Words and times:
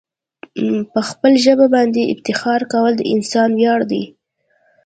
په 0.91 0.99
خپل 1.09 1.31
ژبه 1.45 1.65
باندي 1.75 2.03
افتخار 2.13 2.61
کول 2.73 2.93
د 2.97 3.01
انسان 3.13 3.49
ویاړ 3.59 3.81
دی. 3.91 4.03